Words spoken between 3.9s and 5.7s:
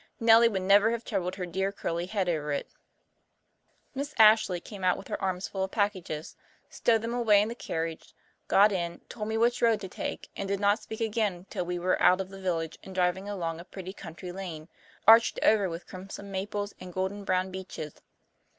Miss Ashley came out with her arms full of